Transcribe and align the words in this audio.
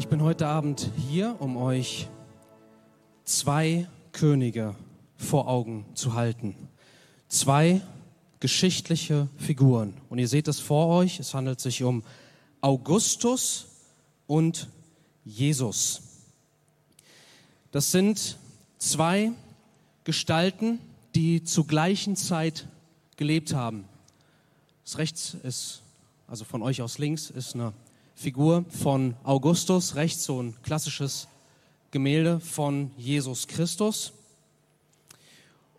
Ich 0.00 0.08
bin 0.08 0.22
heute 0.22 0.46
Abend 0.46 0.90
hier, 0.96 1.36
um 1.40 1.58
euch 1.58 2.08
zwei 3.24 3.86
Könige 4.12 4.74
vor 5.18 5.46
Augen 5.46 5.84
zu 5.92 6.14
halten. 6.14 6.56
Zwei 7.28 7.82
geschichtliche 8.40 9.28
Figuren. 9.36 9.92
Und 10.08 10.18
ihr 10.18 10.26
seht 10.26 10.48
es 10.48 10.58
vor 10.58 10.86
euch, 10.86 11.20
es 11.20 11.34
handelt 11.34 11.60
sich 11.60 11.82
um 11.82 12.02
Augustus 12.62 13.66
und 14.26 14.68
Jesus. 15.22 16.00
Das 17.70 17.92
sind 17.92 18.38
zwei 18.78 19.32
Gestalten, 20.04 20.78
die 21.14 21.44
zur 21.44 21.66
gleichen 21.66 22.16
Zeit 22.16 22.66
gelebt 23.16 23.52
haben. 23.52 23.84
Das 24.82 24.96
rechts 24.96 25.36
ist, 25.42 25.82
also 26.26 26.46
von 26.46 26.62
euch 26.62 26.80
aus 26.80 26.96
links, 26.96 27.28
ist 27.28 27.54
eine 27.54 27.74
Figur 28.20 28.66
von 28.68 29.16
Augustus, 29.22 29.94
rechts 29.94 30.24
so 30.24 30.42
ein 30.42 30.54
klassisches 30.62 31.26
Gemälde 31.90 32.38
von 32.38 32.90
Jesus 32.98 33.48
Christus. 33.48 34.12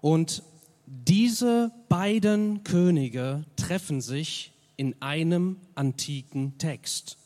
Und 0.02 0.42
diese 0.88 1.72
beiden 1.88 2.64
Könige 2.64 3.46
treffen 3.58 4.02
sich 4.02 4.54
in 4.76 5.00
einem 5.04 5.58
antiken 5.76 6.58
Text. 6.58 7.20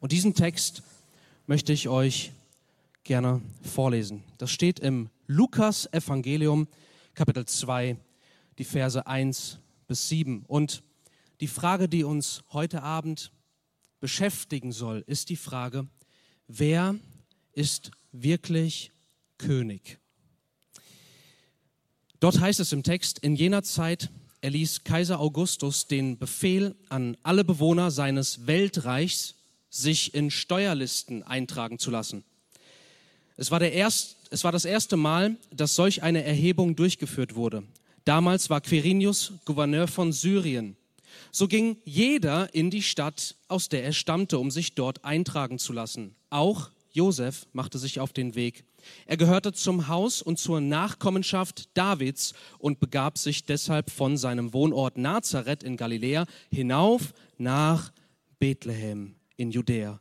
Und 0.00 0.10
diesen 0.10 0.32
Text 0.32 0.82
möchte 1.46 1.74
ich 1.74 1.90
euch 1.90 2.32
gerne 3.04 3.42
vorlesen. 3.60 4.24
Das 4.38 4.50
steht 4.50 4.80
im 4.80 5.10
Lukas 5.26 5.86
Evangelium 5.92 6.66
Kapitel 7.14 7.44
2, 7.44 7.98
die 8.56 8.64
Verse 8.64 9.06
1 9.06 9.58
bis 9.86 10.08
7. 10.08 10.46
Und 10.48 10.82
die 11.40 11.46
Frage, 11.46 11.90
die 11.90 12.04
uns 12.04 12.42
heute 12.54 12.82
Abend 12.82 13.32
beschäftigen 14.02 14.72
soll, 14.72 15.04
ist 15.06 15.28
die 15.28 15.36
Frage, 15.36 15.86
wer 16.48 16.96
ist 17.52 17.92
wirklich 18.10 18.90
König? 19.38 19.98
Dort 22.18 22.40
heißt 22.40 22.58
es 22.58 22.72
im 22.72 22.82
Text, 22.82 23.20
in 23.20 23.36
jener 23.36 23.62
Zeit 23.62 24.10
erließ 24.40 24.82
Kaiser 24.82 25.20
Augustus 25.20 25.86
den 25.86 26.18
Befehl 26.18 26.74
an 26.88 27.16
alle 27.22 27.44
Bewohner 27.44 27.92
seines 27.92 28.48
Weltreichs, 28.48 29.36
sich 29.70 30.14
in 30.14 30.32
Steuerlisten 30.32 31.22
eintragen 31.22 31.78
zu 31.78 31.92
lassen. 31.92 32.24
Es 33.36 33.52
war, 33.52 33.60
der 33.60 33.72
erst, 33.72 34.16
es 34.30 34.42
war 34.42 34.50
das 34.50 34.64
erste 34.64 34.96
Mal, 34.96 35.36
dass 35.52 35.76
solch 35.76 36.02
eine 36.02 36.24
Erhebung 36.24 36.74
durchgeführt 36.74 37.36
wurde. 37.36 37.62
Damals 38.04 38.50
war 38.50 38.60
Quirinius 38.60 39.32
Gouverneur 39.44 39.86
von 39.86 40.12
Syrien. 40.12 40.76
So 41.30 41.48
ging 41.48 41.76
jeder 41.84 42.54
in 42.54 42.70
die 42.70 42.82
Stadt, 42.82 43.36
aus 43.48 43.68
der 43.68 43.84
er 43.84 43.92
stammte, 43.92 44.38
um 44.38 44.50
sich 44.50 44.74
dort 44.74 45.04
eintragen 45.04 45.58
zu 45.58 45.72
lassen. 45.72 46.14
Auch 46.30 46.70
Josef 46.92 47.46
machte 47.52 47.78
sich 47.78 48.00
auf 48.00 48.12
den 48.12 48.34
Weg. 48.34 48.64
Er 49.06 49.16
gehörte 49.16 49.52
zum 49.52 49.88
Haus 49.88 50.22
und 50.22 50.38
zur 50.38 50.60
Nachkommenschaft 50.60 51.68
Davids 51.74 52.34
und 52.58 52.80
begab 52.80 53.16
sich 53.18 53.44
deshalb 53.44 53.90
von 53.90 54.16
seinem 54.16 54.52
Wohnort 54.52 54.98
Nazareth 54.98 55.62
in 55.62 55.76
Galiläa 55.76 56.26
hinauf 56.50 57.14
nach 57.38 57.92
Bethlehem 58.38 59.14
in 59.36 59.50
Judäa, 59.50 60.00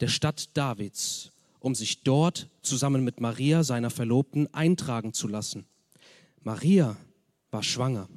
der 0.00 0.08
Stadt 0.08 0.56
Davids, 0.56 1.30
um 1.60 1.74
sich 1.74 2.02
dort 2.02 2.48
zusammen 2.62 3.04
mit 3.04 3.20
Maria, 3.20 3.62
seiner 3.62 3.90
Verlobten, 3.90 4.52
eintragen 4.52 5.12
zu 5.12 5.28
lassen. 5.28 5.66
Maria 6.42 6.96
war 7.50 7.62
schwanger. 7.62 8.08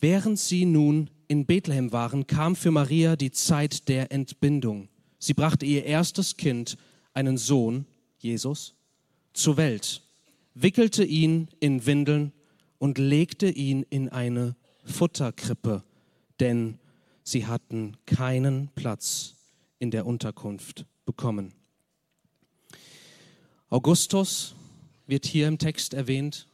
Während 0.00 0.38
sie 0.38 0.64
nun 0.64 1.10
in 1.26 1.44
Bethlehem 1.44 1.92
waren, 1.92 2.26
kam 2.26 2.56
für 2.56 2.70
Maria 2.70 3.16
die 3.16 3.32
Zeit 3.32 3.88
der 3.88 4.12
Entbindung. 4.12 4.88
Sie 5.18 5.34
brachte 5.34 5.66
ihr 5.66 5.84
erstes 5.84 6.36
Kind, 6.36 6.76
einen 7.12 7.36
Sohn, 7.36 7.86
Jesus, 8.18 8.74
zur 9.32 9.56
Welt, 9.56 10.02
wickelte 10.54 11.04
ihn 11.04 11.48
in 11.60 11.86
Windeln 11.86 12.32
und 12.78 12.98
legte 12.98 13.48
ihn 13.48 13.84
in 13.90 14.08
eine 14.08 14.56
Futterkrippe, 14.84 15.82
denn 16.40 16.78
sie 17.24 17.46
hatten 17.46 17.96
keinen 18.06 18.68
Platz 18.74 19.34
in 19.78 19.90
der 19.90 20.06
Unterkunft 20.06 20.86
bekommen. 21.04 21.52
Augustus 23.68 24.54
wird 25.06 25.26
hier 25.26 25.48
im 25.48 25.58
Text 25.58 25.92
erwähnt 25.92 26.46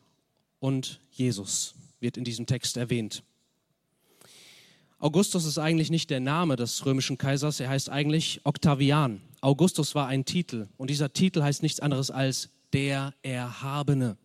und 0.60 1.00
Jesus 1.10 1.74
wird 2.00 2.16
in 2.16 2.24
diesem 2.24 2.46
Text 2.46 2.76
erwähnt. 2.76 3.22
Augustus 5.04 5.44
ist 5.44 5.58
eigentlich 5.58 5.90
nicht 5.90 6.08
der 6.08 6.20
Name 6.20 6.56
des 6.56 6.86
römischen 6.86 7.18
Kaisers, 7.18 7.60
er 7.60 7.68
heißt 7.68 7.90
eigentlich 7.90 8.40
Octavian. 8.44 9.20
Augustus 9.42 9.94
war 9.94 10.06
ein 10.06 10.24
Titel 10.24 10.66
und 10.78 10.88
dieser 10.88 11.12
Titel 11.12 11.42
heißt 11.42 11.62
nichts 11.62 11.78
anderes 11.78 12.10
als 12.10 12.48
der 12.72 13.12
Erhabene. 13.20 14.16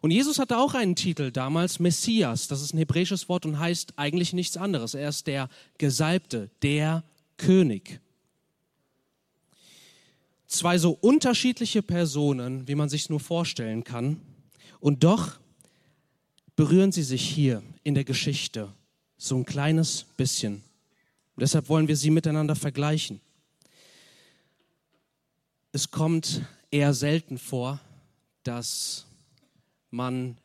Und 0.00 0.10
Jesus 0.10 0.40
hatte 0.40 0.58
auch 0.58 0.74
einen 0.74 0.96
Titel 0.96 1.30
damals, 1.30 1.78
Messias. 1.78 2.48
Das 2.48 2.62
ist 2.62 2.74
ein 2.74 2.78
hebräisches 2.78 3.28
Wort 3.28 3.46
und 3.46 3.60
heißt 3.60 3.92
eigentlich 3.94 4.32
nichts 4.32 4.56
anderes. 4.56 4.94
Er 4.94 5.08
ist 5.08 5.28
der 5.28 5.48
Gesalbte, 5.78 6.50
der 6.62 7.04
König. 7.36 8.00
Zwei 10.48 10.78
so 10.78 10.98
unterschiedliche 11.00 11.80
Personen, 11.80 12.66
wie 12.66 12.74
man 12.74 12.88
sich 12.88 13.08
nur 13.08 13.20
vorstellen 13.20 13.84
kann. 13.84 14.20
Und 14.80 15.04
doch 15.04 15.38
berühren 16.56 16.90
sie 16.90 17.04
sich 17.04 17.22
hier 17.22 17.62
in 17.84 17.94
der 17.94 18.02
Geschichte 18.02 18.72
so 19.22 19.36
ein 19.36 19.44
kleines 19.44 20.04
bisschen. 20.16 20.54
Und 20.54 21.40
deshalb 21.40 21.68
wollen 21.68 21.86
wir 21.86 21.96
sie 21.96 22.10
miteinander 22.10 22.56
vergleichen. 22.56 23.20
Es 25.70 25.90
kommt 25.90 26.42
eher 26.72 26.92
selten 26.92 27.38
vor, 27.38 27.80
dass 28.42 29.06
man 29.90 30.36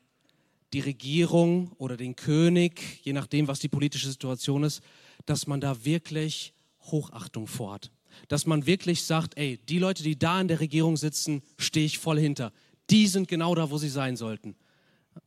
die 0.74 0.80
Regierung 0.82 1.72
oder 1.80 1.98
den 1.98 2.16
König, 2.16 3.02
je 3.04 3.14
nachdem, 3.14 3.48
was 3.48 3.60
die 3.60 3.68
politische 3.68 4.10
Situation 4.10 4.64
ist, 4.64 4.82
dass 5.26 5.48
man 5.48 5.60
da 5.60 5.84
wirklich 5.84 6.54
Hochachtung 6.84 7.48
vorhat. 7.48 7.90
Dass 8.28 8.46
man 8.46 8.68
wirklich 8.68 9.04
sagt, 9.04 9.38
ey, 9.38 9.58
die 9.70 9.80
Leute, 9.80 10.04
die 10.04 10.20
da 10.20 10.40
in 10.40 10.48
der 10.48 10.60
Regierung 10.60 10.98
sitzen, 10.98 11.42
stehe 11.58 11.86
ich 11.86 11.98
voll 11.98 12.20
hinter. 12.20 12.54
Die 12.92 13.08
sind 13.08 13.28
genau 13.28 13.56
da, 13.56 13.72
wo 13.72 13.80
sie 13.80 13.90
sein 13.90 14.16
sollten. 14.16 14.56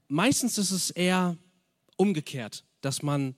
Meistens 0.07 0.57
ist 0.57 0.71
es 0.71 0.91
eher 0.91 1.37
umgekehrt 1.97 2.65
dass 2.81 3.03
man 3.03 3.35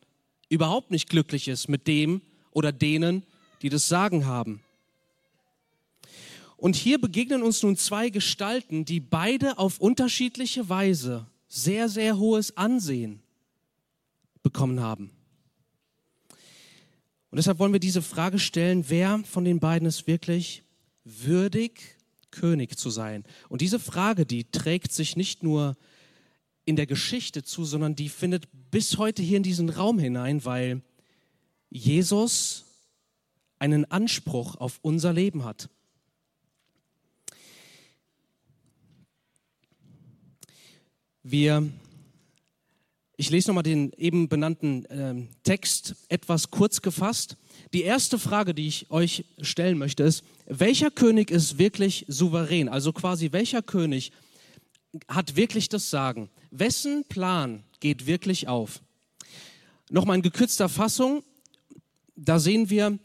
überhaupt 0.49 0.91
nicht 0.91 1.09
glücklich 1.09 1.49
ist 1.49 1.69
mit 1.69 1.87
dem 1.87 2.23
oder 2.51 2.73
denen, 2.73 3.25
die 3.63 3.69
das 3.69 3.89
Sagen 3.89 4.27
haben. 4.27 4.63
Und 6.57 6.77
hier 6.77 7.01
begegnen 7.01 7.43
uns 7.43 7.63
nun 7.63 7.77
zwei 7.77 8.09
Gestalten, 8.11 8.85
die 8.85 9.01
beide 9.01 9.59
auf 9.59 9.79
unterschiedliche 9.79 10.69
Weise 10.69 11.27
sehr, 11.49 11.89
sehr 11.89 12.19
hohes 12.19 12.57
Ansehen 12.57 13.21
bekommen 14.43 14.81
haben. 14.81 15.11
Und 17.31 17.37
deshalb 17.37 17.59
wollen 17.59 17.73
wir 17.73 17.81
diese 17.81 18.03
Frage 18.03 18.39
stellen, 18.39 18.85
wer 18.89 19.19
von 19.25 19.45
den 19.45 19.59
beiden 19.59 19.89
ist 19.89 20.07
wirklich 20.07 20.63
würdig, 21.05 21.97
König 22.31 22.79
zu 22.79 22.91
sein? 22.91 23.25
Und 23.49 23.61
diese 23.61 23.81
Frage, 23.81 24.27
die 24.27 24.45
trägt 24.45 24.93
sich 24.93 25.17
nicht 25.17 25.43
nur 25.43 25.77
in 26.65 26.77
der 26.77 26.87
Geschichte 26.87 27.43
zu, 27.43 27.65
sondern 27.65 27.97
die 27.97 28.09
findet 28.09 28.49
bis 28.71 28.99
heute 28.99 29.23
hier 29.23 29.37
in 29.37 29.43
diesen 29.43 29.69
Raum 29.69 29.99
hinein, 29.99 30.45
weil 30.45 30.83
Jesus 31.71 32.65
einen 33.59 33.91
Anspruch 33.91 34.57
auf 34.57 34.79
unser 34.83 35.13
Leben 35.13 35.45
hat. 35.45 35.69
Wir, 41.23 41.71
ich 43.17 43.31
lese 43.31 43.49
nochmal 43.49 43.63
den 43.63 43.93
eben 43.93 44.29
benannten 44.29 44.85
äh, 44.87 45.15
Text 45.45 45.95
etwas 46.09 46.51
kurz 46.51 46.83
gefasst. 46.83 47.37
Die 47.73 47.83
erste 47.83 48.19
Frage, 48.19 48.55
die 48.55 48.67
ich 48.67 48.91
euch 48.91 49.25
stellen 49.41 49.79
möchte, 49.79 50.03
ist, 50.03 50.25
welcher 50.47 50.91
König 50.91 51.31
ist 51.31 51.59
wirklich 51.59 52.05
souverän? 52.09 52.69
Also 52.69 52.93
quasi, 52.93 53.31
welcher 53.31 53.63
König 53.63 54.11
hat 55.07 55.37
wirklich 55.37 55.69
das 55.69 55.89
Sagen? 55.89 56.29
Wessen 56.53 57.05
Plan 57.09 57.65
geht 57.81 58.07
wirklich 58.07 58.47
auf? 58.47 58.83
Nochmal 59.91 60.17
in 60.17 60.23
gekürzter 60.23 60.69
Fassung, 60.69 61.25
da 62.15 62.39
sehen 62.39 62.69
wir, 62.69 62.99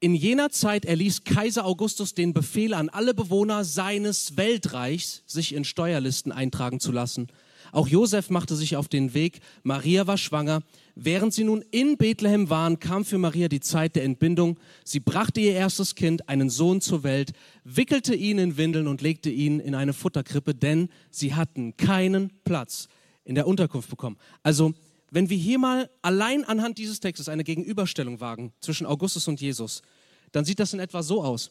in 0.00 0.14
jener 0.14 0.50
Zeit 0.50 0.86
erließ 0.86 1.24
Kaiser 1.24 1.66
Augustus 1.66 2.14
den 2.14 2.32
Befehl 2.32 2.72
an 2.72 2.88
alle 2.88 3.12
Bewohner 3.12 3.64
seines 3.64 4.38
Weltreichs, 4.38 5.22
sich 5.26 5.54
in 5.54 5.64
Steuerlisten 5.64 6.32
eintragen 6.32 6.80
zu 6.80 6.92
lassen. 6.92 7.28
Auch 7.72 7.88
Josef 7.88 8.30
machte 8.30 8.56
sich 8.56 8.74
auf 8.76 8.88
den 8.88 9.12
Weg. 9.12 9.40
Maria 9.62 10.06
war 10.06 10.18
schwanger. 10.18 10.62
Während 10.94 11.32
sie 11.32 11.44
nun 11.44 11.64
in 11.70 11.96
Bethlehem 11.96 12.50
waren, 12.50 12.78
kam 12.78 13.04
für 13.04 13.16
Maria 13.16 13.48
die 13.48 13.60
Zeit 13.60 13.96
der 13.96 14.04
Entbindung. 14.04 14.58
Sie 14.84 15.00
brachte 15.00 15.40
ihr 15.40 15.54
erstes 15.54 15.94
Kind, 15.94 16.28
einen 16.28 16.50
Sohn, 16.50 16.82
zur 16.82 17.02
Welt, 17.02 17.32
wickelte 17.64 18.14
ihn 18.14 18.38
in 18.38 18.56
Windeln 18.58 18.86
und 18.86 19.00
legte 19.00 19.30
ihn 19.30 19.58
in 19.58 19.74
eine 19.74 19.94
Futterkrippe, 19.94 20.54
denn 20.54 20.90
sie 21.10 21.34
hatten 21.34 21.76
keinen 21.78 22.30
Platz 22.44 22.88
in 23.24 23.34
der 23.34 23.46
Unterkunft 23.46 23.88
bekommen. 23.88 24.18
Also, 24.42 24.74
wenn 25.10 25.30
wir 25.30 25.36
hier 25.36 25.58
mal 25.58 25.90
allein 26.02 26.44
anhand 26.44 26.78
dieses 26.78 27.00
Textes 27.00 27.28
eine 27.28 27.44
Gegenüberstellung 27.44 28.20
wagen 28.20 28.52
zwischen 28.60 28.86
Augustus 28.86 29.28
und 29.28 29.40
Jesus, 29.40 29.82
dann 30.30 30.44
sieht 30.44 30.58
das 30.58 30.74
in 30.74 30.80
etwa 30.80 31.02
so 31.02 31.22
aus. 31.22 31.50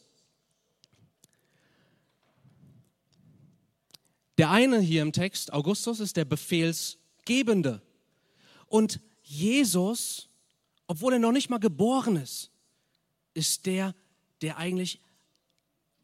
Der 4.38 4.50
eine 4.50 4.80
hier 4.80 5.02
im 5.02 5.12
Text, 5.12 5.52
Augustus, 5.52 6.00
ist 6.00 6.16
der 6.16 6.24
Befehlsgebende. 6.24 7.82
Und 8.66 9.00
Jesus, 9.32 10.28
obwohl 10.86 11.14
er 11.14 11.18
noch 11.18 11.32
nicht 11.32 11.48
mal 11.48 11.58
geboren 11.58 12.16
ist, 12.16 12.50
ist 13.32 13.64
der, 13.64 13.94
der 14.42 14.58
eigentlich 14.58 15.00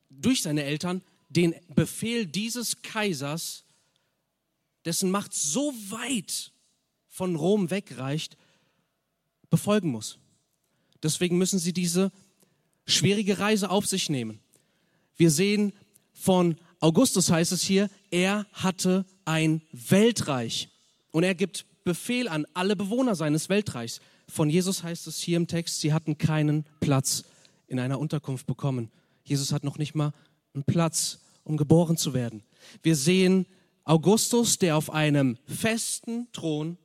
durch 0.08 0.40
seine 0.40 0.64
Eltern 0.64 1.02
den 1.28 1.54
Befehl 1.74 2.24
dieses 2.24 2.80
Kaisers, 2.80 3.64
dessen 4.86 5.10
Macht 5.10 5.34
so 5.34 5.74
weit 5.90 6.52
von 7.10 7.36
Rom 7.36 7.70
wegreicht, 7.70 8.38
befolgen 9.50 9.90
muss. 9.90 10.18
Deswegen 11.02 11.36
müssen 11.36 11.58
sie 11.58 11.74
diese 11.74 12.10
schwierige 12.86 13.38
Reise 13.38 13.68
auf 13.68 13.86
sich 13.86 14.08
nehmen. 14.08 14.40
Wir 15.18 15.30
sehen 15.30 15.74
von 16.14 16.56
Augustus 16.80 17.30
heißt 17.30 17.52
es 17.52 17.62
hier, 17.62 17.90
er 18.10 18.46
hatte 18.52 19.04
ein 19.26 19.60
Weltreich 19.72 20.70
und 21.10 21.24
er 21.24 21.34
gibt 21.34 21.66
Befehl 21.88 22.28
an 22.28 22.46
alle 22.52 22.76
Bewohner 22.76 23.14
seines 23.14 23.48
Weltreichs. 23.48 24.00
Von 24.28 24.50
Jesus 24.50 24.82
heißt 24.82 25.06
es 25.06 25.20
hier 25.20 25.38
im 25.38 25.46
Text, 25.46 25.80
sie 25.80 25.94
hatten 25.94 26.18
keinen 26.18 26.66
Platz 26.80 27.24
in 27.66 27.80
einer 27.80 27.98
Unterkunft 27.98 28.46
bekommen. 28.46 28.90
Jesus 29.24 29.52
hat 29.52 29.64
noch 29.64 29.78
nicht 29.78 29.94
mal 29.94 30.12
einen 30.52 30.64
Platz, 30.64 31.20
um 31.44 31.56
geboren 31.56 31.96
zu 31.96 32.12
werden. 32.12 32.42
Wir 32.82 32.94
sehen 32.94 33.46
Augustus, 33.84 34.58
der 34.58 34.76
auf 34.76 34.90
einem 34.90 35.38
festen 35.46 36.30
Thron 36.32 36.76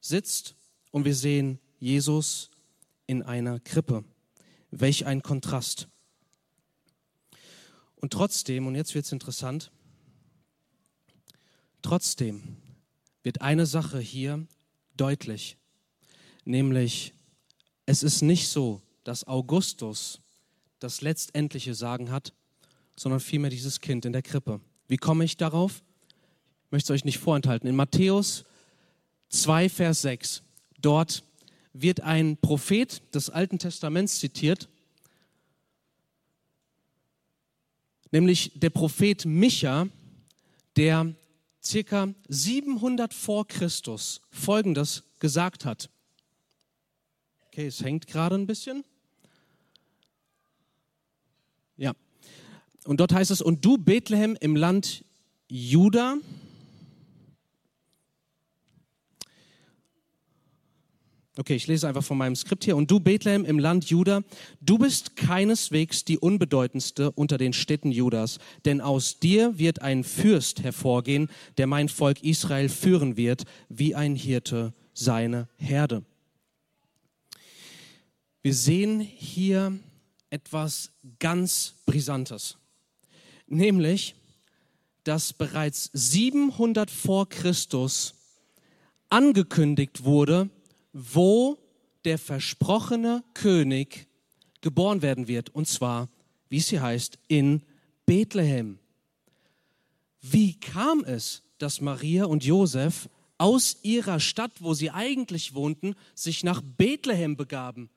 sitzt 0.00 0.56
und 0.90 1.04
wir 1.04 1.14
sehen 1.14 1.60
Jesus 1.78 2.50
in 3.06 3.22
einer 3.22 3.60
Krippe. 3.60 4.02
Welch 4.72 5.06
ein 5.06 5.22
Kontrast. 5.22 5.86
Und 7.94 8.12
trotzdem, 8.12 8.66
und 8.66 8.74
jetzt 8.74 8.96
wird 8.96 9.04
es 9.04 9.12
interessant, 9.12 9.70
trotzdem 11.80 12.56
wird 13.24 13.40
eine 13.40 13.66
Sache 13.66 13.98
hier 13.98 14.46
deutlich, 14.96 15.56
nämlich 16.44 17.12
es 17.86 18.02
ist 18.02 18.22
nicht 18.22 18.48
so, 18.48 18.80
dass 19.02 19.26
Augustus 19.26 20.20
das 20.78 21.00
letztendliche 21.00 21.74
Sagen 21.74 22.10
hat, 22.10 22.32
sondern 22.96 23.20
vielmehr 23.20 23.50
dieses 23.50 23.80
Kind 23.80 24.04
in 24.04 24.12
der 24.12 24.22
Krippe. 24.22 24.60
Wie 24.86 24.98
komme 24.98 25.24
ich 25.24 25.36
darauf? 25.36 25.82
Ich 26.66 26.72
möchte 26.72 26.92
es 26.92 27.00
euch 27.00 27.04
nicht 27.04 27.18
vorenthalten. 27.18 27.68
In 27.68 27.76
Matthäus 27.76 28.44
2, 29.30 29.68
Vers 29.68 30.02
6, 30.02 30.42
dort 30.80 31.24
wird 31.72 32.00
ein 32.00 32.36
Prophet 32.36 33.02
des 33.14 33.30
Alten 33.30 33.58
Testaments 33.58 34.20
zitiert, 34.20 34.68
nämlich 38.12 38.52
der 38.54 38.70
Prophet 38.70 39.24
Micha, 39.24 39.88
der 40.76 41.14
circa 41.64 42.14
700 42.28 43.14
vor 43.14 43.46
Christus 43.46 44.20
Folgendes 44.30 45.04
gesagt 45.18 45.64
hat. 45.64 45.90
Okay, 47.48 47.66
es 47.66 47.82
hängt 47.82 48.06
gerade 48.06 48.34
ein 48.34 48.46
bisschen. 48.46 48.84
Ja. 51.76 51.92
Und 52.84 53.00
dort 53.00 53.12
heißt 53.12 53.30
es, 53.30 53.40
und 53.40 53.64
du 53.64 53.78
Bethlehem 53.78 54.36
im 54.40 54.56
Land 54.56 55.04
Juda, 55.48 56.16
Okay, 61.36 61.56
ich 61.56 61.66
lese 61.66 61.88
einfach 61.88 62.04
von 62.04 62.16
meinem 62.16 62.36
Skript 62.36 62.64
hier. 62.64 62.76
Und 62.76 62.92
du, 62.92 63.00
Bethlehem 63.00 63.44
im 63.44 63.58
Land 63.58 63.86
Juda, 63.86 64.22
du 64.60 64.78
bist 64.78 65.16
keineswegs 65.16 66.04
die 66.04 66.18
unbedeutendste 66.18 67.10
unter 67.10 67.38
den 67.38 67.52
Städten 67.52 67.90
Judas, 67.90 68.38
denn 68.64 68.80
aus 68.80 69.18
dir 69.18 69.58
wird 69.58 69.82
ein 69.82 70.04
Fürst 70.04 70.62
hervorgehen, 70.62 71.28
der 71.58 71.66
mein 71.66 71.88
Volk 71.88 72.22
Israel 72.22 72.68
führen 72.68 73.16
wird, 73.16 73.44
wie 73.68 73.96
ein 73.96 74.14
Hirte 74.14 74.74
seine 74.92 75.48
Herde. 75.56 76.04
Wir 78.42 78.54
sehen 78.54 79.00
hier 79.00 79.76
etwas 80.30 80.92
ganz 81.18 81.74
Brisantes, 81.84 82.58
nämlich, 83.48 84.14
dass 85.02 85.32
bereits 85.32 85.90
700 85.94 86.92
vor 86.92 87.28
Christus 87.28 88.14
angekündigt 89.08 90.04
wurde, 90.04 90.48
wo 90.94 91.58
der 92.04 92.18
versprochene 92.18 93.22
König 93.34 94.06
geboren 94.60 95.02
werden 95.02 95.28
wird. 95.28 95.50
Und 95.50 95.68
zwar, 95.68 96.08
wie 96.48 96.58
es 96.58 96.68
hier 96.68 96.80
heißt, 96.80 97.18
in 97.28 97.62
Bethlehem. 98.06 98.78
Wie 100.22 100.58
kam 100.58 101.04
es, 101.04 101.42
dass 101.58 101.80
Maria 101.80 102.24
und 102.24 102.44
Josef 102.44 103.08
aus 103.36 103.78
ihrer 103.82 104.20
Stadt, 104.20 104.52
wo 104.60 104.72
sie 104.72 104.90
eigentlich 104.90 105.54
wohnten, 105.54 105.96
sich 106.14 106.44
nach 106.44 106.62
Bethlehem 106.62 107.36
begaben? 107.36 107.90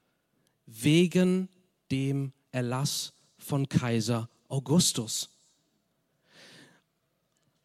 Wegen 0.65 1.47
dem 1.91 2.33
Erlass 2.51 3.13
von 3.37 3.69
Kaiser 3.69 4.29
Augustus. 4.49 5.29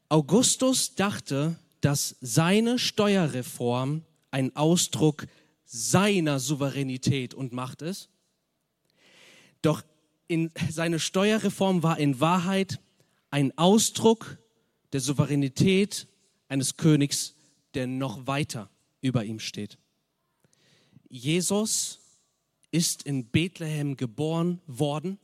Augustus 0.08 0.94
dachte, 0.94 1.56
dass 1.80 2.16
seine 2.20 2.78
Steuerreform 2.78 4.04
ein 4.32 4.56
Ausdruck 4.56 5.26
seiner 5.64 6.40
Souveränität 6.40 7.34
und 7.34 7.52
Macht 7.52 7.82
ist. 7.82 8.10
Doch 9.62 9.82
in, 10.26 10.50
seine 10.70 10.98
Steuerreform 10.98 11.82
war 11.82 11.98
in 11.98 12.18
Wahrheit 12.18 12.80
ein 13.30 13.56
Ausdruck 13.56 14.38
der 14.92 15.00
Souveränität 15.00 16.08
eines 16.48 16.76
Königs, 16.76 17.34
der 17.74 17.86
noch 17.86 18.26
weiter 18.26 18.68
über 19.00 19.24
ihm 19.24 19.38
steht. 19.38 19.78
Jesus 21.08 22.00
ist 22.70 23.04
in 23.04 23.26
Bethlehem 23.26 23.96
geboren 23.96 24.60
worden, 24.66 25.18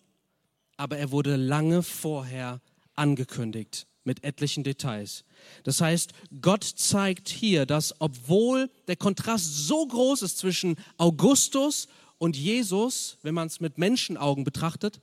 aber 0.77 0.99
er 0.99 1.11
wurde 1.11 1.37
lange 1.37 1.83
vorher 1.83 2.61
angekündigt 2.95 3.87
mit 4.09 4.25
etlichen 4.25 4.65
Details. 4.65 5.23
Das 5.63 5.83
heißt, 5.83 6.13
Gott 6.41 6.65
zeigt 6.65 7.29
hier, 7.29 7.67
dass 7.67 7.95
obwohl 8.01 8.71
der 8.89 8.97
Kontrast 8.97 9.69
so 9.69 9.87
groß 9.87 10.23
ist 10.23 10.39
zwischen 10.39 10.77
Augustus 10.97 11.87
und 12.17 12.35
Jesus, 12.37 13.19
wenn 13.23 13.35
man 13.35 13.47
es 13.47 13.61
mit 13.61 13.77
Menschenaugen 13.77 14.45
betrachtet, 14.45 15.01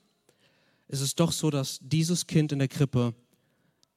ist 0.87 1.01
es 1.01 1.13
doch 1.13 1.31
so, 1.31 1.51
dass 1.51 1.79
dieses 1.81 2.25
Kind 2.25 2.51
in 2.51 2.59
der 2.59 2.67
Krippe, 2.67 3.13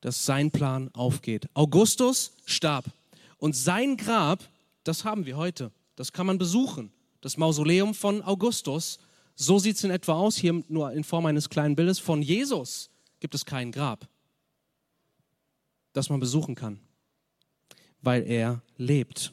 dass 0.02 0.26
sein 0.26 0.50
Plan 0.50 0.90
aufgeht. 0.92 1.48
Augustus 1.54 2.32
starb 2.44 2.84
und 3.38 3.56
sein 3.56 3.96
Grab, 3.96 4.46
das 4.84 5.04
haben 5.04 5.24
wir 5.24 5.38
heute. 5.38 5.72
Das 5.96 6.12
kann 6.12 6.26
man 6.26 6.36
besuchen. 6.36 6.92
Das 7.22 7.38
Mausoleum 7.38 7.94
von 7.94 8.22
Augustus. 8.22 8.98
So 9.34 9.58
sieht 9.58 9.76
es 9.76 9.84
in 9.84 9.90
etwa 9.90 10.12
aus, 10.12 10.36
hier 10.36 10.62
nur 10.68 10.92
in 10.92 11.02
Form 11.02 11.24
eines 11.24 11.48
kleinen 11.48 11.76
Bildes. 11.76 11.98
Von 11.98 12.20
Jesus 12.20 12.90
gibt 13.20 13.34
es 13.34 13.46
kein 13.46 13.72
Grab 13.72 14.06
das 15.92 16.10
man 16.10 16.20
besuchen 16.20 16.54
kann, 16.54 16.80
weil 18.02 18.26
er 18.26 18.62
lebt. 18.76 19.32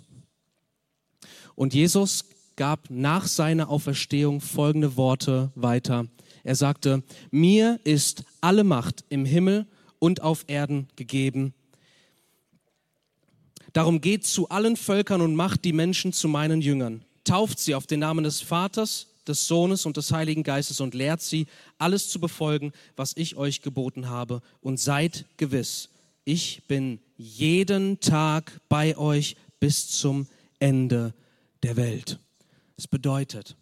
Und 1.55 1.73
Jesus 1.73 2.25
gab 2.55 2.89
nach 2.89 3.27
seiner 3.27 3.69
Auferstehung 3.69 4.41
folgende 4.41 4.97
Worte 4.97 5.51
weiter. 5.55 6.07
Er 6.43 6.55
sagte, 6.55 7.03
mir 7.31 7.79
ist 7.83 8.23
alle 8.41 8.63
Macht 8.63 9.03
im 9.09 9.25
Himmel 9.25 9.67
und 9.99 10.21
auf 10.21 10.45
Erden 10.47 10.87
gegeben. 10.95 11.53
Darum 13.73 13.99
geht 13.99 14.25
zu 14.25 14.47
allen 14.49 14.77
Völkern 14.77 15.21
und 15.21 15.35
macht 15.35 15.65
die 15.65 15.73
Menschen 15.73 16.13
zu 16.13 16.29
meinen 16.29 16.61
Jüngern. 16.61 17.03
Tauft 17.23 17.59
sie 17.59 17.75
auf 17.75 17.87
den 17.87 17.99
Namen 17.99 18.23
des 18.23 18.41
Vaters, 18.41 19.07
des 19.27 19.47
Sohnes 19.47 19.85
und 19.85 19.97
des 19.97 20.11
Heiligen 20.11 20.43
Geistes 20.43 20.79
und 20.79 20.93
lehrt 20.93 21.21
sie, 21.21 21.47
alles 21.77 22.09
zu 22.09 22.19
befolgen, 22.19 22.71
was 22.95 23.13
ich 23.17 23.35
euch 23.35 23.61
geboten 23.61 24.07
habe. 24.07 24.41
Und 24.61 24.79
seid 24.79 25.25
gewiss, 25.37 25.89
ich 26.25 26.63
bin 26.67 26.99
jeden 27.15 27.99
Tag 27.99 28.59
bei 28.67 28.97
euch 28.97 29.37
bis 29.59 29.87
zum 29.87 30.27
Ende 30.59 31.13
der 31.63 31.77
Welt. 31.77 32.19
Das 32.75 32.87
bedeutet, 32.87 33.55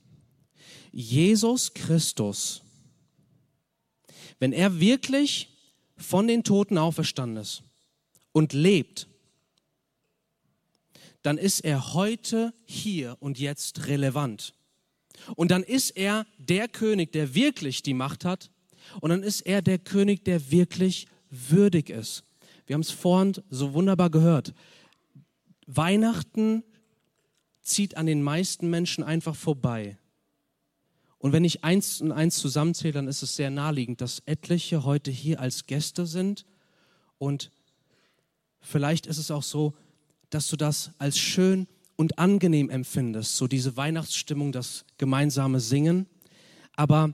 Jesus 0.91 1.74
Christus, 1.74 2.62
wenn 4.39 4.53
er 4.53 4.79
wirklich 4.79 5.50
von 5.98 6.27
den 6.27 6.43
Toten 6.43 6.77
auferstanden 6.77 7.38
ist 7.38 7.63
und 8.32 8.53
lebt, 8.53 9.08
dann 11.22 11.38
ist 11.38 11.62
er 11.62 11.93
heute 11.93 12.53
hier 12.65 13.17
und 13.20 13.39
jetzt 13.39 13.88
relevant. 13.88 14.53
Und 15.36 15.51
dann 15.51 15.63
ist 15.63 15.91
er 15.91 16.25
der 16.38 16.67
König, 16.67 17.12
der 17.13 17.34
wirklich 17.34 17.82
die 17.84 17.93
Macht 17.93 18.25
hat. 18.25 18.51
Und 19.00 19.10
dann 19.10 19.24
ist 19.24 19.41
er 19.41 19.62
der 19.62 19.79
König, 19.79 20.25
der 20.25 20.51
wirklich 20.51 21.08
würdig 21.29 21.89
ist. 21.89 22.24
Wir 22.65 22.75
haben 22.75 22.82
es 22.82 22.91
vorhin 22.91 23.34
so 23.50 23.74
wunderbar 23.74 24.10
gehört. 24.10 24.53
Weihnachten 25.65 26.63
zieht 27.62 27.98
an 27.98 28.05
den 28.05 28.22
meisten 28.22 28.70
Menschen 28.70 29.03
einfach 29.03 29.36
vorbei. 29.36 29.98
Und 31.17 31.32
wenn 31.32 31.46
ich 31.46 31.63
eins 31.63 32.01
und 32.01 32.12
eins 32.12 32.38
zusammenzähle, 32.38 32.93
dann 32.93 33.08
ist 33.08 33.24
es 33.24 33.36
sehr 33.36 33.50
naheliegend, 33.50 34.01
dass 34.01 34.20
etliche 34.25 34.84
heute 34.84 35.10
hier 35.10 35.39
als 35.39 35.65
Gäste 35.65 36.05
sind 36.05 36.46
Und 37.17 37.51
vielleicht 38.60 39.08
ist 39.08 39.17
es 39.17 39.32
auch 39.32 39.43
so, 39.43 39.74
dass 40.29 40.50
du 40.50 40.58
das 40.58 40.91
als 40.98 41.17
schön 41.17 41.67
und 41.96 42.20
angenehm 42.20 42.70
empfindest, 42.70 43.38
so 43.38 43.48
diese 43.48 43.77
Weihnachtsstimmung, 43.77 44.51
das 44.51 44.84
gemeinsame 44.98 45.62
Singen. 45.62 46.08
Aber, 46.75 47.13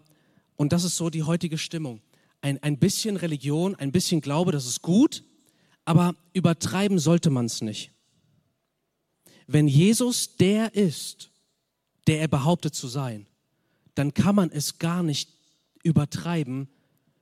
und 0.56 0.74
das 0.74 0.84
ist 0.84 0.96
so 0.96 1.12
die 1.12 1.22
heutige 1.22 1.60
Stimmung, 1.60 2.02
ein, 2.42 2.64
ein 2.64 2.80
bisschen 2.80 3.18
Religion, 3.18 3.76
ein 3.76 3.92
bisschen 3.92 4.22
Glaube, 4.22 4.52
das 4.52 4.66
ist 4.66 4.82
gut, 4.82 5.24
aber 5.90 6.16
übertreiben 6.34 7.00
sollte 7.00 7.32
man 7.32 7.48
es 7.48 7.62
nicht. 7.62 7.90
Wenn 9.48 9.68
Jesus 9.68 10.36
der 10.36 10.76
ist, 10.76 11.32
der 12.06 12.20
er 12.20 12.28
behauptet 12.28 12.76
zu 12.76 12.88
sein, 12.88 13.26
dann 13.96 14.14
kann 14.14 14.36
man 14.36 14.52
es 14.52 14.78
gar 14.78 15.02
nicht 15.02 15.32
übertreiben, 15.82 16.70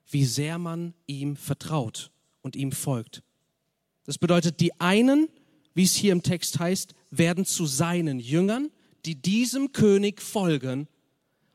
wie 0.10 0.26
sehr 0.26 0.58
man 0.58 0.94
ihm 1.06 1.38
vertraut 1.38 2.12
und 2.42 2.58
ihm 2.58 2.74
folgt. 2.74 3.24
Das 4.04 4.18
bedeutet, 4.18 4.60
die 4.60 4.78
einen, 4.82 5.30
wie 5.74 5.84
es 5.84 5.96
hier 5.96 6.12
im 6.12 6.22
Text 6.22 6.60
heißt, 6.60 6.94
werden 7.10 7.46
zu 7.46 7.68
seinen 7.68 8.20
Jüngern, 8.20 8.70
die 9.06 9.16
diesem 9.16 9.72
König 9.72 10.22
folgen, 10.22 10.90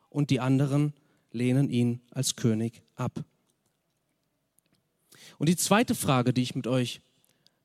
und 0.08 0.30
die 0.30 0.40
anderen 0.40 0.94
lehnen 1.30 1.68
ihn 1.68 2.00
als 2.10 2.36
König 2.36 2.80
ab. 2.94 3.22
Und 5.42 5.48
die 5.48 5.56
zweite 5.56 5.96
Frage, 5.96 6.32
die 6.32 6.42
ich 6.42 6.54
mit 6.54 6.68
euch 6.68 7.00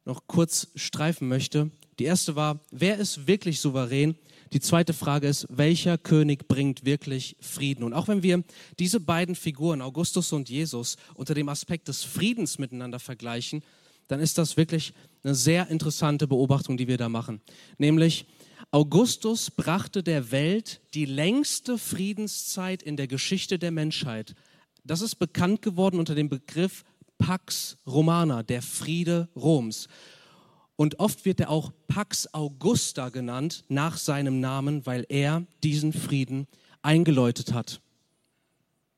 noch 0.03 0.25
kurz 0.25 0.69
streifen 0.73 1.27
möchte, 1.27 1.69
die 1.99 2.05
erste 2.05 2.35
war, 2.35 2.59
wer 2.71 2.97
ist 2.97 3.27
wirklich 3.27 3.59
souverän? 3.59 4.15
Die 4.51 4.59
zweite 4.59 4.93
Frage 4.93 5.27
ist, 5.27 5.45
welcher 5.51 5.99
König 5.99 6.47
bringt 6.47 6.85
wirklich 6.85 7.35
Frieden? 7.39 7.83
Und 7.83 7.93
auch 7.93 8.07
wenn 8.07 8.23
wir 8.23 8.43
diese 8.79 8.99
beiden 8.99 9.35
Figuren, 9.35 9.83
Augustus 9.83 10.33
und 10.33 10.49
Jesus, 10.49 10.97
unter 11.13 11.35
dem 11.35 11.49
Aspekt 11.49 11.87
des 11.87 12.03
Friedens 12.03 12.57
miteinander 12.57 12.97
vergleichen, 12.97 13.61
dann 14.07 14.21
ist 14.21 14.39
das 14.39 14.57
wirklich 14.57 14.95
eine 15.23 15.35
sehr 15.35 15.67
interessante 15.67 16.25
Beobachtung, 16.25 16.77
die 16.77 16.87
wir 16.87 16.97
da 16.97 17.09
machen. 17.09 17.41
Nämlich, 17.77 18.25
Augustus 18.71 19.51
brachte 19.51 20.01
der 20.01 20.31
Welt 20.31 20.81
die 20.95 21.05
längste 21.05 21.77
Friedenszeit 21.77 22.81
in 22.81 22.97
der 22.97 23.07
Geschichte 23.07 23.59
der 23.59 23.69
Menschheit. 23.69 24.33
Das 24.83 25.01
ist 25.01 25.17
bekannt 25.17 25.61
geworden 25.61 25.99
unter 25.99 26.15
dem 26.15 26.27
Begriff 26.29 26.83
Pax 27.17 27.77
Romana, 27.85 28.43
der 28.43 28.61
Friede 28.61 29.29
Roms. 29.35 29.87
Und 30.75 30.99
oft 30.99 31.25
wird 31.25 31.39
er 31.39 31.49
auch 31.49 31.71
Pax 31.87 32.33
Augusta 32.33 33.09
genannt 33.09 33.63
nach 33.67 33.97
seinem 33.97 34.39
Namen, 34.39 34.85
weil 34.85 35.05
er 35.09 35.45
diesen 35.63 35.91
Frieden 35.91 36.47
eingeläutet 36.81 37.53
hat. 37.53 37.81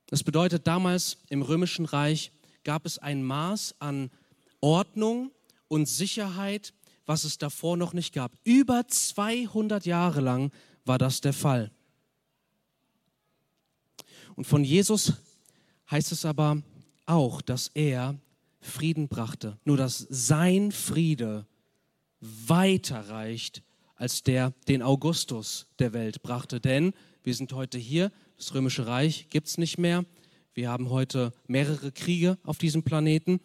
Das 0.07 0.23
bedeutet, 0.23 0.67
damals 0.67 1.17
im 1.29 1.41
Römischen 1.41 1.85
Reich 1.85 2.31
gab 2.63 2.85
es 2.85 2.97
ein 2.97 3.23
Maß 3.23 3.75
an 3.79 4.11
Ordnung 4.59 5.31
und 5.67 5.87
Sicherheit, 5.87 6.73
was 7.05 7.23
es 7.23 7.37
davor 7.37 7.77
noch 7.77 7.93
nicht 7.93 8.13
gab. 8.13 8.31
Über 8.43 8.87
200 8.87 9.85
Jahre 9.85 10.21
lang 10.21 10.51
war 10.85 10.97
das 10.97 11.21
der 11.21 11.33
Fall. 11.33 11.71
Und 14.35 14.45
von 14.45 14.63
Jesus 14.63 15.13
heißt 15.89 16.11
es 16.11 16.25
aber 16.25 16.61
auch, 17.09 17.41
dass 17.41 17.69
er 17.73 18.19
Frieden 18.61 19.07
brachte. 19.07 19.57
Nur 19.63 19.77
dass 19.77 20.05
sein 20.09 20.71
Friede 20.71 21.45
weiter 22.19 23.09
reicht 23.09 23.63
als 23.95 24.23
der, 24.23 24.53
den 24.67 24.81
Augustus 24.81 25.67
der 25.79 25.93
Welt 25.93 26.21
brachte. 26.21 26.59
Denn 26.61 26.93
wir 27.23 27.33
sind 27.33 27.53
heute 27.53 27.77
hier, 27.77 28.11
das 28.37 28.53
Römische 28.53 28.87
Reich 28.87 29.27
gibt 29.29 29.47
es 29.47 29.57
nicht 29.57 29.77
mehr. 29.77 30.05
Wir 30.53 30.69
haben 30.69 30.89
heute 30.89 31.33
mehrere 31.47 31.91
Kriege 31.91 32.37
auf 32.43 32.57
diesem 32.57 32.83
Planeten. 32.83 33.39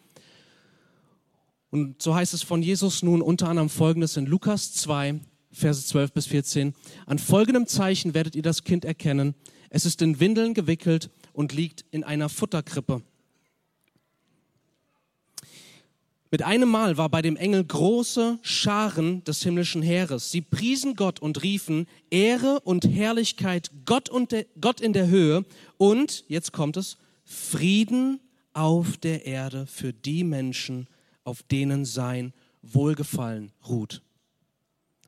Und 1.69 2.01
so 2.01 2.15
heißt 2.15 2.33
es 2.33 2.41
von 2.41 2.61
Jesus 2.61 3.03
nun 3.03 3.21
unter 3.21 3.49
anderem 3.49 3.69
folgendes 3.69 4.15
in 4.17 4.25
Lukas 4.25 4.73
2, 4.73 5.19
Verse 5.51 5.85
12 5.85 6.13
bis 6.13 6.27
14. 6.27 6.73
An 7.05 7.19
folgendem 7.19 7.67
Zeichen 7.67 8.13
werdet 8.13 8.35
ihr 8.35 8.41
das 8.41 8.63
Kind 8.63 8.85
erkennen. 8.85 9.35
Es 9.69 9.85
ist 9.85 10.01
in 10.01 10.19
Windeln 10.19 10.53
gewickelt 10.53 11.09
und 11.33 11.53
liegt 11.53 11.85
in 11.91 12.03
einer 12.03 12.29
Futterkrippe. 12.29 13.01
Mit 16.35 16.43
einem 16.43 16.67
Mal 16.67 16.97
war 16.97 17.07
bei 17.07 17.21
dem 17.21 17.37
Engel 17.37 17.63
große 17.63 18.39
Scharen 18.41 19.23
des 19.23 19.41
himmlischen 19.41 19.81
Heeres. 19.81 20.31
Sie 20.31 20.41
priesen 20.41 20.97
Gott 20.97 21.21
und 21.21 21.43
riefen 21.43 21.87
Ehre 22.09 22.59
und 22.65 22.83
Herrlichkeit 22.85 23.71
Gott, 23.85 24.09
und 24.09 24.33
de, 24.33 24.45
Gott 24.59 24.81
in 24.81 24.91
der 24.91 25.07
Höhe 25.07 25.45
und, 25.77 26.25
jetzt 26.27 26.51
kommt 26.51 26.75
es, 26.75 26.97
Frieden 27.23 28.19
auf 28.51 28.97
der 28.97 29.25
Erde 29.25 29.65
für 29.65 29.93
die 29.93 30.25
Menschen, 30.25 30.87
auf 31.23 31.41
denen 31.41 31.85
sein 31.85 32.33
Wohlgefallen 32.61 33.53
ruht. 33.65 34.01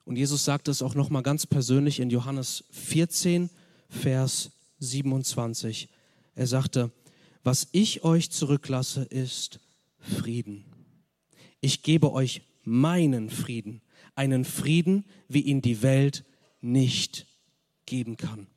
Und 0.05 0.15
Jesus 0.15 0.46
sagt 0.46 0.69
es 0.69 0.81
auch 0.81 0.96
noch 0.96 1.10
mal 1.10 1.24
ganz 1.24 1.46
persönlich 1.46 2.00
in 2.00 2.10
Johannes 2.10 2.63
14, 2.72 3.50
Vers 3.89 4.51
27. 4.79 5.89
Er 6.36 6.48
sagte, 6.48 6.89
was 7.43 7.67
ich 7.74 8.05
euch 8.05 8.31
zurücklasse, 8.31 9.03
ist 9.03 9.60
Frieden. 10.00 10.76
Ich 11.61 11.83
gebe 11.83 12.11
euch 12.11 12.41
meinen 12.63 13.29
Frieden, 13.29 13.81
einen 14.15 14.45
Frieden, 14.45 15.05
wie 15.27 15.41
ihn 15.41 15.61
die 15.61 15.81
Welt 15.81 16.25
nicht 16.61 17.27
geben 17.85 18.17
kann. 18.17 18.47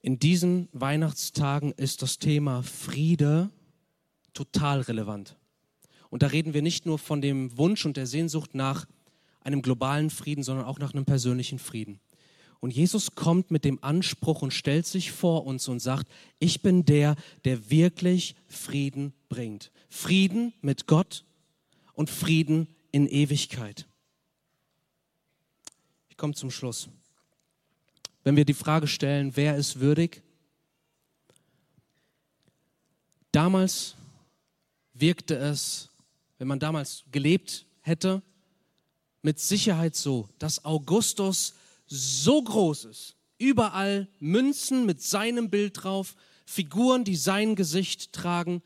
In 0.00 0.18
diesen 0.18 0.68
Weihnachtstagen 0.72 1.72
ist 1.72 2.02
das 2.02 2.18
Thema 2.18 2.62
Friede 2.62 3.50
total 4.34 4.80
relevant. 4.80 5.38
Und 6.10 6.22
da 6.22 6.26
reden 6.26 6.52
wir 6.52 6.62
nicht 6.62 6.84
nur 6.84 6.98
von 6.98 7.22
dem 7.22 7.56
Wunsch 7.56 7.86
und 7.86 7.96
der 7.96 8.06
Sehnsucht 8.06 8.54
nach 8.54 8.86
einem 9.40 9.62
globalen 9.62 10.10
Frieden, 10.10 10.42
sondern 10.42 10.66
auch 10.66 10.78
nach 10.78 10.92
einem 10.92 11.04
persönlichen 11.04 11.58
Frieden. 11.58 12.00
Und 12.64 12.70
Jesus 12.70 13.14
kommt 13.14 13.50
mit 13.50 13.66
dem 13.66 13.78
Anspruch 13.84 14.40
und 14.40 14.50
stellt 14.50 14.86
sich 14.86 15.12
vor 15.12 15.44
uns 15.44 15.68
und 15.68 15.80
sagt, 15.80 16.10
ich 16.38 16.62
bin 16.62 16.86
der, 16.86 17.14
der 17.44 17.68
wirklich 17.68 18.36
Frieden 18.46 19.12
bringt. 19.28 19.70
Frieden 19.90 20.54
mit 20.62 20.86
Gott 20.86 21.26
und 21.92 22.08
Frieden 22.08 22.74
in 22.90 23.06
Ewigkeit. 23.06 23.86
Ich 26.08 26.16
komme 26.16 26.32
zum 26.32 26.50
Schluss. 26.50 26.88
Wenn 28.22 28.34
wir 28.34 28.46
die 28.46 28.54
Frage 28.54 28.86
stellen, 28.86 29.36
wer 29.36 29.56
ist 29.56 29.80
würdig? 29.80 30.22
Damals 33.30 33.94
wirkte 34.94 35.36
es, 35.36 35.90
wenn 36.38 36.48
man 36.48 36.60
damals 36.60 37.04
gelebt 37.12 37.66
hätte, 37.82 38.22
mit 39.20 39.38
Sicherheit 39.38 39.94
so, 39.96 40.30
dass 40.38 40.64
Augustus 40.64 41.52
so 41.86 42.42
groß 42.42 42.86
ist, 42.86 43.16
überall 43.38 44.08
Münzen 44.18 44.86
mit 44.86 45.02
seinem 45.02 45.50
Bild 45.50 45.82
drauf, 45.82 46.16
Figuren, 46.46 47.04
die 47.04 47.16
sein 47.16 47.56
Gesicht 47.56 48.12
tragen, 48.12 48.62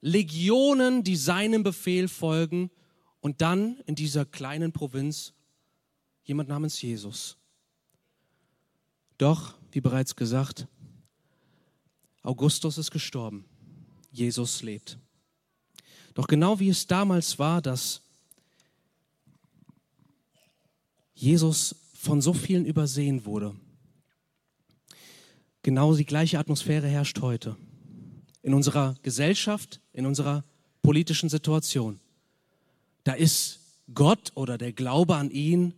Legionen, 0.00 1.04
die 1.04 1.16
seinem 1.16 1.62
Befehl 1.62 2.08
folgen 2.08 2.70
und 3.20 3.40
dann 3.40 3.78
in 3.86 3.94
dieser 3.94 4.24
kleinen 4.24 4.72
Provinz 4.72 5.32
jemand 6.24 6.48
namens 6.48 6.80
Jesus. 6.82 7.36
Doch, 9.18 9.54
wie 9.70 9.80
bereits 9.80 10.16
gesagt, 10.16 10.66
Augustus 12.22 12.78
ist 12.78 12.90
gestorben, 12.90 13.44
Jesus 14.10 14.62
lebt. 14.62 14.98
Doch 16.14 16.26
genau 16.26 16.58
wie 16.58 16.68
es 16.68 16.86
damals 16.86 17.38
war, 17.38 17.62
dass 17.62 18.02
Jesus 21.14 21.74
von 22.02 22.20
so 22.20 22.32
vielen 22.32 22.66
übersehen 22.66 23.24
wurde, 23.24 23.54
genau 25.62 25.94
die 25.94 26.04
gleiche 26.04 26.38
Atmosphäre 26.38 26.88
herrscht 26.88 27.20
heute. 27.20 27.56
In 28.42 28.54
unserer 28.54 28.96
Gesellschaft, 29.02 29.80
in 29.92 30.04
unserer 30.04 30.44
politischen 30.82 31.28
Situation. 31.28 32.00
Da 33.04 33.12
ist 33.12 33.60
Gott 33.94 34.32
oder 34.34 34.58
der 34.58 34.72
Glaube 34.72 35.16
an 35.16 35.30
ihn, 35.30 35.74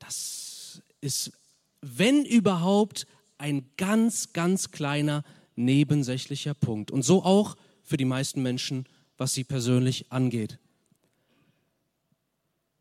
das 0.00 0.82
ist, 1.00 1.32
wenn 1.80 2.24
überhaupt, 2.24 3.06
ein 3.38 3.64
ganz, 3.76 4.32
ganz 4.32 4.72
kleiner 4.72 5.24
nebensächlicher 5.56 6.54
Punkt. 6.54 6.90
Und 6.90 7.02
so 7.02 7.22
auch 7.22 7.56
für 7.82 7.96
die 7.96 8.04
meisten 8.04 8.42
Menschen 8.42 8.86
was 9.20 9.34
sie 9.34 9.44
persönlich 9.44 10.10
angeht. 10.10 10.58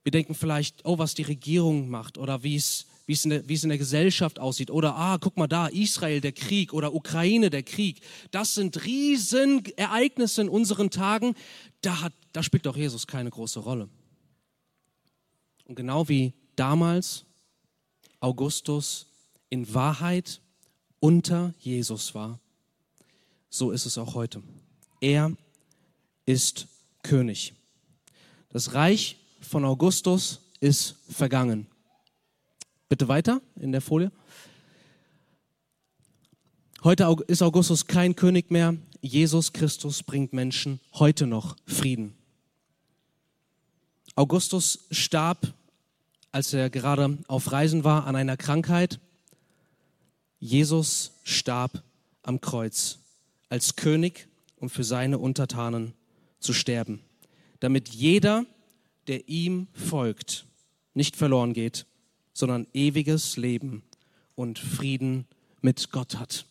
Wir 0.04 0.12
denken 0.12 0.34
vielleicht, 0.34 0.86
oh, 0.86 0.98
was 0.98 1.14
die 1.14 1.24
Regierung 1.24 1.90
macht 1.90 2.18
oder 2.18 2.44
wie 2.44 2.56
es, 2.56 2.86
wie 3.06 3.14
es, 3.14 3.26
in 3.26 3.32
der, 3.32 3.48
wie 3.50 3.54
es 3.54 3.64
in 3.64 3.70
der 3.70 3.78
Gesellschaft 3.78 4.40
aussieht. 4.40 4.72
Oder, 4.72 4.96
ah, 4.96 5.18
guck 5.20 5.38
mal 5.38 5.48
da, 5.48 5.68
Israel, 5.68 6.22
der 6.22 6.32
Krieg 6.32 6.74
oder 6.74 6.94
Ukraine, 6.94 7.50
der 7.50 7.64
Krieg. 7.64 8.02
Das 8.32 8.56
sind 8.56 8.86
Riesenereignisse 8.86 10.42
in 10.42 10.50
unseren 10.50 10.90
Tagen. 10.90 11.36
Da, 11.82 12.02
hat, 12.02 12.14
da 12.32 12.44
spielt 12.44 12.66
doch 12.66 12.78
Jesus 12.78 13.08
keine 13.08 13.30
große 13.30 13.60
Rolle. 13.60 13.90
Und 15.66 15.76
genau 15.76 16.08
wie 16.08 16.34
damals 16.56 17.26
Augustus 18.20 19.08
in 19.50 19.74
Wahrheit 19.74 20.42
unter 21.00 21.54
Jesus 21.60 22.16
war, 22.16 22.40
so 23.50 23.72
ist 23.72 23.86
es 23.86 23.98
auch 23.98 24.16
heute. 24.16 24.42
Er 25.02 25.36
ist 26.26 26.68
König. 27.04 27.54
Das 28.50 28.74
Reich 28.74 29.18
von 29.40 29.66
Augustus 29.66 30.40
ist 30.60 30.96
vergangen. 31.10 31.68
Bitte 32.88 33.08
weiter 33.08 33.42
in 33.56 33.72
der 33.72 33.82
Folie. 33.82 34.12
Heute 36.84 37.16
ist 37.28 37.42
Augustus 37.42 37.88
kein 37.88 38.16
König 38.16 38.52
mehr. 38.52 38.76
Jesus 39.02 39.54
Christus 39.54 40.04
bringt 40.04 40.34
Menschen 40.34 40.80
heute 40.94 41.28
noch 41.28 41.56
Frieden. 41.66 42.16
Augustus 44.16 44.86
starb, 44.92 45.54
als 46.32 46.54
er 46.54 46.70
gerade 46.70 47.18
auf 47.28 47.52
Reisen 47.52 47.84
war, 47.84 48.06
an 48.08 48.16
einer 48.16 48.38
Krankheit. 48.38 49.00
Jesus 50.40 51.12
starb 51.24 51.84
am 52.24 52.42
Kreuz 52.42 53.00
als 53.50 53.76
König, 53.76 54.28
um 54.58 54.70
für 54.70 54.84
seine 54.84 55.20
Untertanen 55.20 55.94
zu 56.40 56.54
sterben, 56.54 57.02
damit 57.60 57.90
jeder, 57.90 58.46
der 59.10 59.28
ihm 59.28 59.68
folgt, 59.74 60.46
nicht 60.94 61.16
verloren 61.16 61.54
geht, 61.54 61.86
sondern 62.32 62.68
ewiges 62.74 63.38
Leben 63.38 63.84
und 64.36 64.60
Frieden 64.60 65.26
mit 65.62 65.92
Gott 65.92 66.18
hat. 66.18 66.46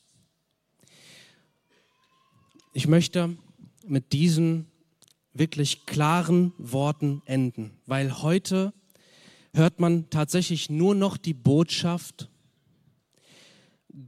Ich 2.75 2.87
möchte 2.87 3.37
mit 3.87 4.13
diesen 4.13 4.67
wirklich 5.33 5.87
klaren 5.87 6.53
Worten 6.59 7.23
enden, 7.25 7.71
weil 7.87 8.23
heute 8.23 8.73
hört 9.55 9.81
man 9.81 10.11
tatsächlich 10.11 10.69
nur 10.69 10.95
noch 10.95 11.17
die 11.17 11.35
Botschaft, 11.35 12.29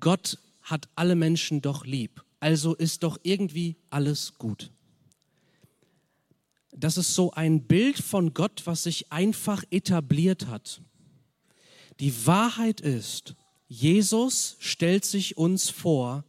Gott 0.01 0.39
hat 0.63 0.89
alle 0.97 1.15
Menschen 1.15 1.63
doch 1.63 1.87
lieb, 1.87 2.25
also 2.41 2.75
ist 2.75 3.03
doch 3.05 3.19
irgendwie 3.23 3.77
alles 3.91 4.35
gut. 4.39 4.71
Das 6.73 6.97
ist 6.97 7.15
so 7.15 7.33
ein 7.33 7.63
Bild 7.67 7.99
von 7.99 8.33
Gott, 8.33 8.63
was 8.65 8.85
sich 8.85 9.13
einfach 9.13 9.65
etabliert 9.71 10.47
hat. 10.47 10.81
Die 11.99 12.27
Wahrheit 12.27 12.81
ist, 12.81 13.35
Jesus 13.69 14.57
stellt 14.59 15.05
sich 15.05 15.37
uns 15.37 15.69
vor, 15.69 16.25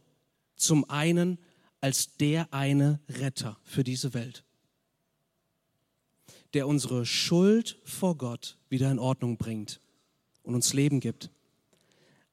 zum 0.56 0.88
einen 0.88 1.38
als 1.80 2.16
der 2.16 2.52
eine 2.52 3.00
Retter 3.08 3.58
für 3.64 3.82
diese 3.82 4.14
Welt, 4.14 4.44
der 6.54 6.68
unsere 6.68 7.04
Schuld 7.06 7.78
vor 7.84 8.16
Gott 8.16 8.58
wieder 8.68 8.90
in 8.90 8.98
Ordnung 8.98 9.36
bringt 9.36 9.80
und 10.42 10.54
uns 10.54 10.72
Leben 10.72 11.00
gibt. 11.00 11.30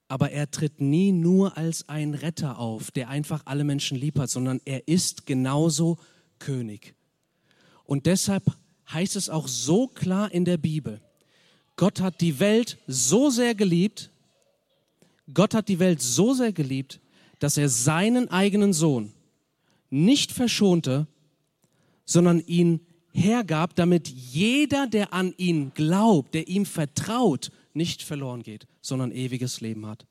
Aber 0.08 0.32
er 0.32 0.50
tritt 0.52 0.82
nie 0.82 1.12
nur 1.12 1.58
als 1.58 1.88
ein 1.88 2.14
Retter 2.14 2.60
auf, 2.60 2.92
der 2.92 3.10
einfach 3.10 3.44
alle 3.46 3.64
Menschen 3.64 3.98
lieb 3.98 4.20
hat, 4.20 4.30
sondern 4.30 4.60
er 4.66 4.88
ist 4.88 5.26
genauso 5.26 5.98
König. 6.40 6.96
Und 7.90 8.06
deshalb 8.06 8.44
heißt 8.94 9.16
es 9.16 9.30
auch 9.30 9.48
so 9.48 9.88
klar 9.88 10.32
in 10.32 10.46
der 10.46 10.58
Bibel, 10.58 11.02
Gott 11.76 12.02
hat 12.02 12.22
die 12.22 12.40
Welt 12.40 12.78
so 12.86 13.32
sehr 13.32 13.56
geliebt, 13.56 14.12
Gott 15.34 15.56
hat 15.56 15.70
die 15.70 15.80
Welt 15.80 16.00
so 16.00 16.36
sehr 16.36 16.54
geliebt, 16.54 17.00
dass 17.40 17.58
er 17.58 17.68
seinen 17.68 18.30
eigenen 18.30 18.74
Sohn 18.74 19.12
nicht 19.90 20.32
verschonte, 20.32 21.08
sondern 22.06 22.42
ihn 22.42 22.82
hergab, 23.12 23.76
damit 23.76 24.08
jeder, 24.08 24.86
der 24.86 25.12
an 25.12 25.34
ihn 25.38 25.72
glaubt, 25.74 26.36
der 26.36 26.48
ihm 26.48 26.68
vertraut, 26.68 27.50
nicht 27.74 28.04
verloren 28.04 28.44
geht, 28.44 28.68
sondern 28.82 29.12
ewiges 29.12 29.62
Leben 29.62 29.88
hat. 29.88 30.06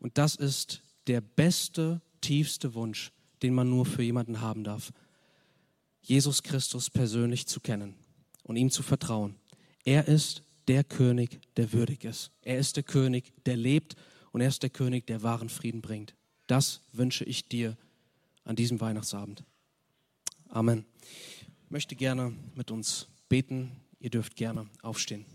Und 0.00 0.18
das 0.18 0.34
ist 0.34 0.82
der 1.06 1.22
beste, 1.22 2.02
tiefste 2.20 2.74
Wunsch, 2.74 3.10
den 3.42 3.54
man 3.54 3.70
nur 3.70 3.86
für 3.86 4.02
jemanden 4.02 4.42
haben 4.42 4.64
darf. 4.64 4.92
Jesus 6.08 6.42
Christus 6.42 6.88
persönlich 6.88 7.46
zu 7.46 7.60
kennen 7.60 7.94
und 8.42 8.56
ihm 8.56 8.70
zu 8.70 8.82
vertrauen. 8.82 9.34
Er 9.84 10.08
ist 10.08 10.42
der 10.66 10.82
König, 10.82 11.38
der 11.58 11.74
würdig 11.74 12.02
ist. 12.04 12.30
Er 12.40 12.58
ist 12.58 12.76
der 12.76 12.82
König, 12.82 13.34
der 13.44 13.58
lebt 13.58 13.94
und 14.32 14.40
er 14.40 14.48
ist 14.48 14.62
der 14.62 14.70
König, 14.70 15.06
der 15.06 15.22
wahren 15.22 15.50
Frieden 15.50 15.82
bringt. 15.82 16.14
Das 16.46 16.80
wünsche 16.92 17.24
ich 17.24 17.46
dir 17.46 17.76
an 18.44 18.56
diesem 18.56 18.80
Weihnachtsabend. 18.80 19.44
Amen. 20.48 20.86
Ich 21.66 21.70
möchte 21.70 21.94
gerne 21.94 22.34
mit 22.54 22.70
uns 22.70 23.06
beten. 23.28 23.70
Ihr 24.00 24.08
dürft 24.08 24.34
gerne 24.34 24.66
aufstehen. 24.80 25.26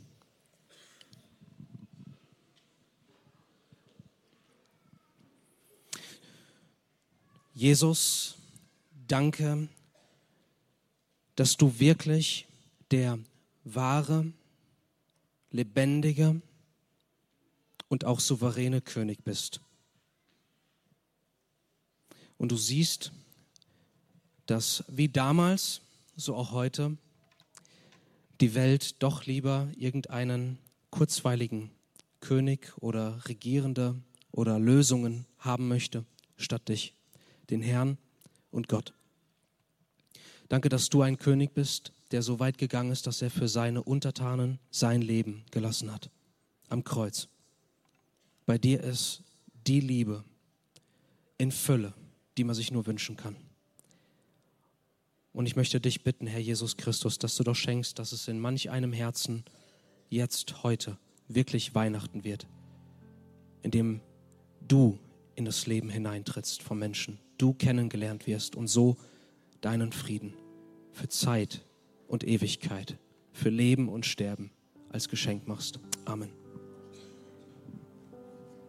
Jesus, 7.53 8.37
danke, 9.07 9.69
dass 11.35 11.57
du 11.57 11.79
wirklich 11.79 12.47
der 12.91 13.19
wahre, 13.63 14.31
lebendige 15.51 16.41
und 17.87 18.05
auch 18.05 18.19
souveräne 18.19 18.81
König 18.81 19.23
bist. 19.23 19.61
Und 22.37 22.51
du 22.51 22.57
siehst, 22.57 23.11
dass 24.45 24.83
wie 24.87 25.09
damals, 25.09 25.81
so 26.15 26.35
auch 26.35 26.51
heute, 26.51 26.97
die 28.41 28.55
Welt 28.55 29.01
doch 29.01 29.25
lieber 29.25 29.69
irgendeinen 29.77 30.57
kurzweiligen 30.89 31.71
König 32.19 32.73
oder 32.77 33.25
Regierende 33.27 33.95
oder 34.31 34.59
Lösungen 34.59 35.25
haben 35.37 35.67
möchte, 35.67 36.05
statt 36.37 36.67
dich, 36.69 36.93
den 37.49 37.61
Herrn 37.61 37.97
und 38.51 38.67
Gott. 38.67 38.93
Danke, 40.53 40.69
dass 40.69 40.91
du 40.91 41.01
ein 41.01 41.17
König 41.17 41.55
bist, 41.55 41.93
der 42.11 42.21
so 42.21 42.39
weit 42.39 42.59
gegangen 42.59 42.91
ist, 42.91 43.07
dass 43.07 43.23
er 43.23 43.31
für 43.31 43.47
seine 43.47 43.81
Untertanen 43.81 44.59
sein 44.69 45.01
Leben 45.01 45.43
gelassen 45.49 45.91
hat. 45.91 46.11
Am 46.69 46.83
Kreuz. 46.83 47.27
Bei 48.45 48.59
dir 48.59 48.83
ist 48.83 49.23
die 49.65 49.79
Liebe 49.79 50.23
in 51.39 51.51
Fülle, 51.51 51.95
die 52.37 52.43
man 52.43 52.53
sich 52.53 52.71
nur 52.71 52.85
wünschen 52.85 53.17
kann. 53.17 53.35
Und 55.31 55.47
ich 55.47 55.55
möchte 55.55 55.81
dich 55.81 56.03
bitten, 56.03 56.27
Herr 56.27 56.39
Jesus 56.39 56.77
Christus, 56.77 57.17
dass 57.17 57.35
du 57.35 57.43
doch 57.43 57.55
schenkst, 57.55 57.97
dass 57.97 58.11
es 58.11 58.27
in 58.27 58.37
manch 58.37 58.69
einem 58.69 58.93
Herzen 58.93 59.45
jetzt, 60.11 60.61
heute, 60.61 60.99
wirklich 61.27 61.73
Weihnachten 61.73 62.23
wird, 62.23 62.45
in 63.63 63.71
dem 63.71 64.01
du 64.61 64.99
in 65.33 65.45
das 65.45 65.65
Leben 65.65 65.89
hineintrittst 65.89 66.61
vom 66.61 66.77
Menschen, 66.77 67.17
du 67.39 67.55
kennengelernt 67.55 68.27
wirst 68.27 68.55
und 68.55 68.67
so 68.67 68.97
deinen 69.59 69.91
Frieden 69.91 70.35
für 70.93 71.09
Zeit 71.09 71.65
und 72.07 72.23
Ewigkeit, 72.23 72.97
für 73.31 73.49
Leben 73.49 73.89
und 73.89 74.05
Sterben 74.05 74.51
als 74.89 75.09
Geschenk 75.09 75.47
machst. 75.47 75.79
Amen. 76.05 76.42